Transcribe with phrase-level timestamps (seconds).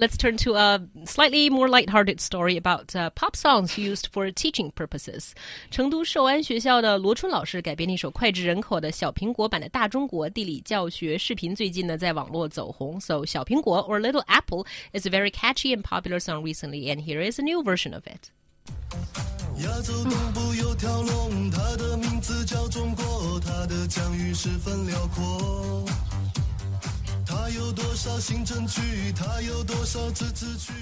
[0.00, 4.70] Let's turn to a slightly more lighthearted story about uh, pop songs used for teaching
[4.72, 5.32] purposes.
[5.70, 13.00] 成都寿安学校的罗春老师改编了一首脍炙人口的小苹果版的大中国地理教学视频，最近呢在网络走红。
[13.00, 17.38] So 小苹果 or Little Apple is a very catchy and popular song recently, and here is
[17.38, 18.30] a new version of it.
[19.62, 24.69] 亚洲东部有条龙，它的名字叫中国，它的疆域十分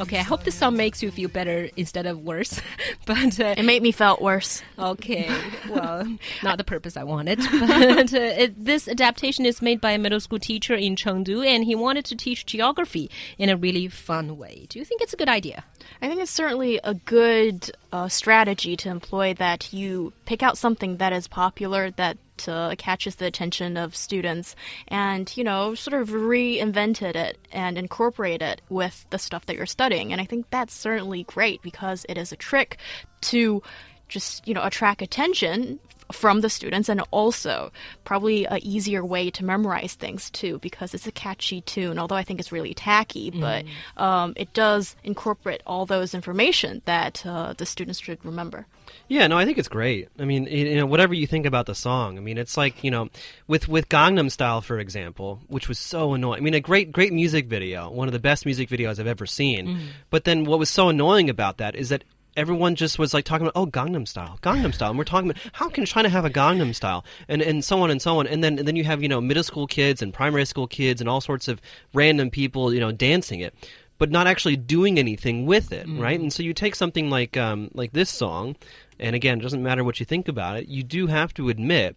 [0.00, 2.60] Okay, I hope this song makes you feel better instead of worse.
[3.06, 4.62] but uh, it made me felt worse.
[4.78, 5.28] Okay,
[5.68, 6.06] well,
[6.42, 7.40] not the purpose I wanted.
[7.64, 11.64] But uh, it, this adaptation is made by a middle school teacher in Chengdu, and
[11.64, 14.66] he wanted to teach geography in a really fun way.
[14.68, 15.64] Do you think it's a good idea?
[16.00, 17.70] I think it's certainly a good
[18.08, 23.26] strategy to employ that you pick out something that is popular that uh, catches the
[23.26, 24.56] attention of students
[24.88, 29.66] and, you know, sort of reinvented it and incorporate it with the stuff that you're
[29.66, 30.12] studying.
[30.12, 32.78] And I think that's certainly great because it is a trick
[33.22, 33.62] to
[34.08, 35.78] just, you know, attract attention
[36.12, 37.72] from the students and also
[38.04, 42.22] probably a easier way to memorize things too because it's a catchy tune although i
[42.22, 43.40] think it's really tacky mm.
[43.40, 43.64] but
[44.02, 48.66] um, it does incorporate all those information that uh, the students should remember
[49.08, 50.08] yeah, no, I think it's great.
[50.18, 52.90] I mean, you know, whatever you think about the song, I mean, it's like you
[52.90, 53.08] know,
[53.46, 56.38] with with Gangnam Style, for example, which was so annoying.
[56.38, 59.26] I mean, a great great music video, one of the best music videos I've ever
[59.26, 59.66] seen.
[59.66, 59.86] Mm.
[60.10, 62.04] But then, what was so annoying about that is that
[62.36, 65.42] everyone just was like talking about oh Gangnam Style, Gangnam Style, and we're talking about
[65.52, 68.42] how can China have a Gangnam Style, and and so on and so on, and
[68.42, 71.08] then and then you have you know middle school kids and primary school kids and
[71.08, 71.60] all sorts of
[71.92, 73.54] random people you know dancing it,
[73.98, 76.00] but not actually doing anything with it, mm.
[76.00, 76.20] right?
[76.20, 78.56] And so you take something like um, like this song,
[78.98, 81.96] and again, it doesn't matter what you think about it, you do have to admit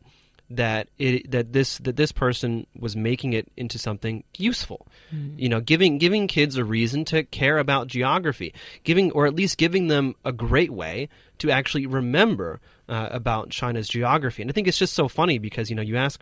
[0.49, 4.87] that it that this that this person was making it into something useful.
[5.13, 5.37] Mm.
[5.37, 8.53] You know, giving giving kids a reason to care about geography,
[8.83, 11.09] giving or at least giving them a great way
[11.39, 14.41] to actually remember uh, about China's geography.
[14.41, 16.21] And I think it's just so funny because you know you ask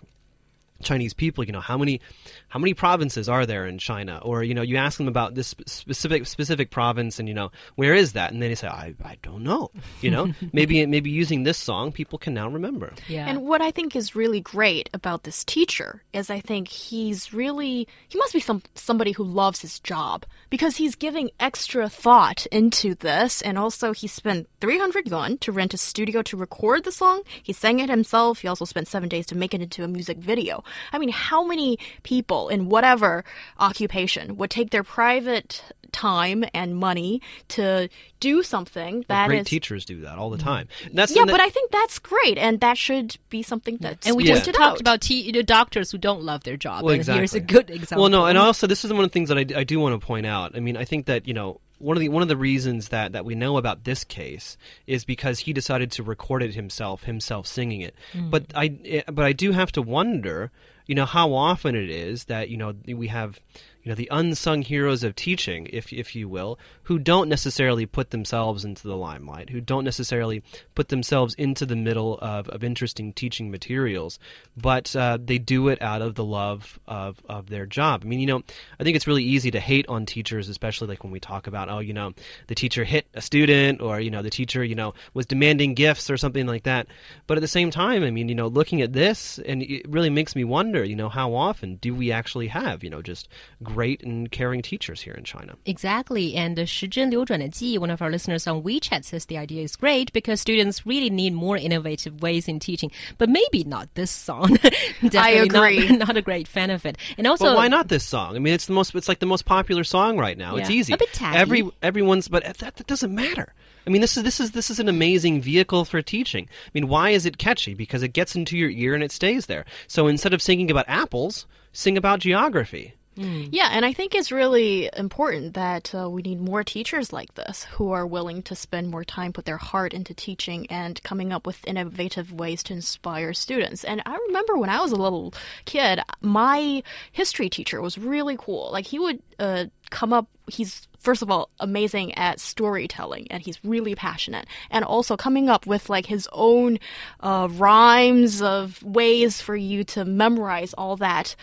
[0.82, 2.02] Chinese people, you know, how many
[2.50, 4.20] how many provinces are there in China?
[4.22, 7.94] Or you know, you ask them about this specific specific province, and you know, where
[7.94, 8.34] is that?
[8.34, 9.72] And then they say, I, I don't know.
[10.02, 12.94] You know, maybe maybe using this song, people can now remember.
[13.08, 13.28] Yeah.
[13.28, 17.88] And what I think is really great about this teacher is I think he's really
[18.08, 22.96] he must be some somebody who loves his job because he's giving extra thought into
[22.96, 27.24] this, and also he spent 300 yuan to rent a studio to record the song.
[27.42, 28.40] He sang it himself.
[28.40, 30.64] He also spent seven days to make it into a music video.
[30.92, 33.24] I mean, how many people in whatever
[33.60, 37.90] occupation would take their private time and money to
[38.20, 40.68] do something that well, great is, teachers do that all the time.
[40.94, 44.26] That's yeah, but I think that's great, and that should be something that's and we
[44.26, 46.84] just talked about t- doctors who don't love their job.
[46.84, 47.20] Well, and exactly.
[47.20, 48.04] here's a good example.
[48.04, 50.00] Well, no, and also this is one of the things that I, I do want
[50.00, 50.56] to point out.
[50.56, 53.12] I mean, I think that you know one of the one of the reasons that,
[53.12, 57.48] that we know about this case is because he decided to record it himself, himself
[57.48, 57.96] singing it.
[58.14, 58.30] Mm.
[58.30, 60.52] But I eh, but I do have to wonder
[60.86, 63.40] you know how often it is that you know we have
[63.86, 68.10] you know the unsung heroes of teaching if if you will who don't necessarily put
[68.10, 70.42] themselves into the limelight who don't necessarily
[70.74, 74.18] put themselves into the middle of, of interesting teaching materials
[74.58, 78.02] but uh, they do it out of the love of, of their job.
[78.04, 78.42] I mean you know
[78.80, 81.70] i think it's really easy to hate on teachers especially like when we talk about
[81.70, 82.14] oh you know
[82.48, 86.10] the teacher hit a student or you know the teacher you know was demanding gifts
[86.10, 86.88] or something like that.
[87.28, 90.10] But at the same time i mean you know looking at this and it really
[90.10, 93.28] makes me wonder you know how often do we actually have you know just
[93.64, 95.56] great and caring teachers here in China.
[95.66, 96.36] Exactly.
[96.36, 100.42] And uh, Ji, one of our listeners on WeChat, says the idea is great because
[100.42, 102.92] students really need more innovative ways in teaching.
[103.18, 104.58] But maybe not this song.
[105.14, 105.88] I agree.
[105.90, 106.98] Not, not, a great fan of it.
[107.18, 108.36] And also, but why not this song?
[108.36, 108.96] I mean, it's the most.
[108.96, 110.56] It's like the most popular song right now.
[110.56, 110.62] Yeah.
[110.62, 110.94] It's easy.
[110.94, 111.38] A bit tacky.
[111.38, 113.54] Every everyone's, but that, that doesn't matter.
[113.86, 116.50] I mean, this is this is this is an amazing vehicle for teaching.
[116.50, 117.74] I mean, why is it catchy?
[117.74, 119.66] Because it gets into your ear and it stays there.
[119.88, 122.96] So instead of singing about apples, sing about geography.
[123.18, 123.50] Mm.
[123.52, 127.64] Yeah, and I think it's really important that uh, we need more teachers like this
[127.72, 131.46] who are willing to spend more time, put their heart into teaching and coming up
[131.46, 133.84] with innovative ways to inspire students.
[133.84, 135.34] And I remember when I was a little
[135.64, 138.70] kid, my history teacher was really cool.
[138.72, 143.64] Like, he would uh, come up, he's first of all amazing at storytelling and he's
[143.64, 146.80] really passionate and also coming up with like his own
[147.20, 151.36] uh, rhymes of ways for you to memorize all that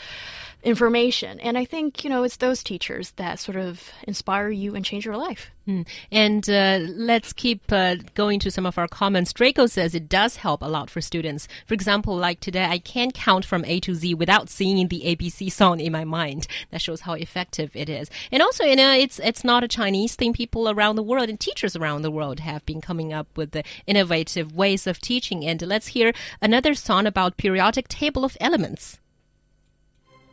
[0.62, 1.40] information.
[1.40, 5.04] And I think, you know, it's those teachers that sort of inspire you and change
[5.04, 5.50] your life.
[5.66, 5.86] Mm.
[6.10, 9.32] And uh, let's keep uh, going to some of our comments.
[9.32, 11.46] Draco says it does help a lot for students.
[11.66, 15.50] For example, like today, I can't count from A to Z without singing the ABC
[15.52, 16.46] song in my mind.
[16.70, 18.10] That shows how effective it is.
[18.32, 20.32] And also, you know, it's it's not a Chinese thing.
[20.32, 23.62] People around the world and teachers around the world have been coming up with the
[23.86, 25.44] innovative ways of teaching.
[25.44, 28.98] And let's hear another song about periodic table of elements.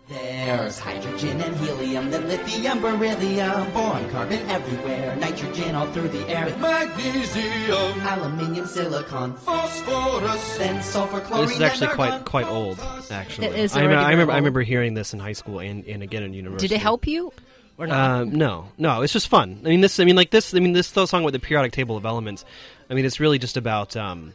[0.09, 6.49] There's hydrogen and helium, then lithium, beryllium, boron, carbon everywhere, nitrogen all through the air,
[6.57, 11.45] magnesium, aluminium, silicon, phosphorus, then sulfur, chlorine.
[11.45, 12.79] This is actually and quite quite old.
[13.11, 14.33] Actually, It is I, remember, I remember.
[14.33, 16.69] I remember hearing this in high school and, and again in university.
[16.69, 17.31] Did it help you
[17.77, 18.21] or not?
[18.21, 19.61] Um, no, no, it's just fun.
[19.63, 19.99] I mean, this.
[19.99, 20.55] I mean, like this.
[20.55, 22.45] I mean, this whole song with the periodic table of elements.
[22.89, 24.33] I mean, it's really just about, um,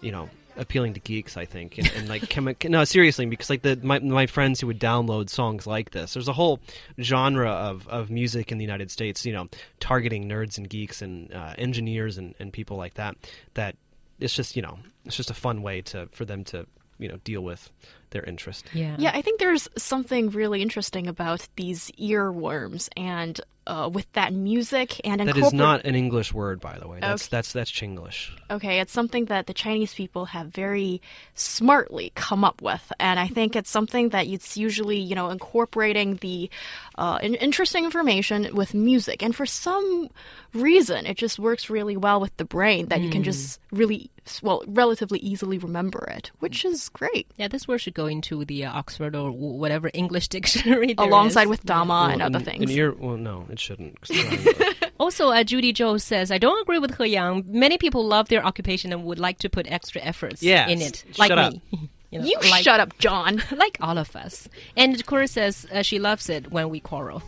[0.00, 0.30] you know,
[0.60, 1.36] appealing to geeks.
[1.36, 4.68] I think, and, and like, chemi- no, seriously, because like the my my friends who
[4.68, 6.14] would download songs like this.
[6.14, 6.60] There's a whole
[7.00, 9.26] genre of, of music in the United States.
[9.26, 9.48] You know,
[9.80, 13.16] targeting nerds and geeks and uh, engineers and, and people like that.
[13.54, 13.74] That
[14.20, 16.66] it's just you know, it's just a fun way to for them to
[16.98, 17.70] you know deal with
[18.10, 18.66] their interest.
[18.72, 18.96] yeah.
[18.98, 25.00] Yeah, I think there's something really interesting about these earworms and uh, with that music
[25.04, 26.98] and That is incorporate- not an English word, by the way.
[27.00, 27.28] That's Okay.
[27.36, 28.30] that's that's Chinglish.
[28.50, 31.00] Okay, it's something that the Chinese people have very
[31.34, 36.16] smartly come up with, and I think it's something that it's usually, you know, incorporating
[36.16, 36.50] the
[36.98, 40.08] uh, in- interesting information with music, and for some
[40.52, 44.10] reason, it just works really well with the brain that you can just really,
[44.42, 47.26] well, relatively easily remember it, which is great.
[47.36, 50.94] Yeah, this word should go into the uh, Oxford or w- whatever English dictionary.
[50.94, 51.48] there Alongside is.
[51.48, 52.62] with Dama and Well, other things.
[52.64, 54.00] An ear, well, no, it shouldn't.
[54.00, 57.44] 'cause it's not- Also, uh, Judy Joe says, I don't agree with He Yang.
[57.48, 61.04] Many people love their occupation and would like to put extra efforts Yes, in it,
[61.12, 61.52] shut like up.
[61.54, 61.62] me.
[62.10, 63.40] You, know, you like, shut up, John.
[63.56, 64.48] like all of us.
[64.76, 67.22] And Cora says uh, she loves it when we quarrel.